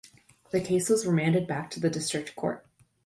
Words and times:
The 0.49 0.61
case 0.61 0.89
was 0.89 1.05
remanded 1.05 1.45
back 1.45 1.69
to 1.69 1.79
the 1.79 1.87
district 1.91 2.35
court. 2.35 2.65